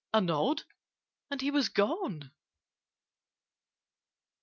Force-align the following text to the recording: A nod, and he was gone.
A 0.15 0.19
nod, 0.19 0.63
and 1.29 1.41
he 1.43 1.51
was 1.51 1.69
gone. 1.69 2.31